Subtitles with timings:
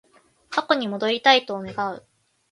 [0.49, 2.03] 過去に戻りたいと願う